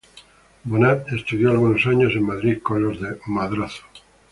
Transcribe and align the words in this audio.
Bonnat 0.65 1.11
estudió 1.13 1.51
algunos 1.51 1.85
años 1.85 2.13
en 2.15 2.25
Madrid, 2.25 2.57
con 2.63 2.81
los 2.81 2.97
Madrazo. 3.27 3.83